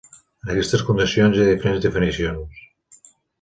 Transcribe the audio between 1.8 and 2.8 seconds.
definicions.